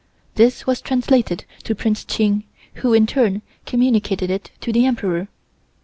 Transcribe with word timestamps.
This 0.33 0.65
was 0.65 0.81
translated 0.81 1.45
to 1.63 1.75
Prince 1.75 2.03
Ching, 2.03 2.43
who, 2.81 2.91
in 2.91 3.05
turn, 3.05 3.43
communicated 3.67 4.31
it 4.31 4.49
to 4.61 4.73
the 4.73 4.83
Emperor. 4.83 5.27